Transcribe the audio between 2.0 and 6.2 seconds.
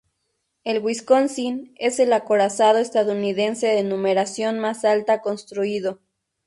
acorazado estadounidense de numeración más alta construido.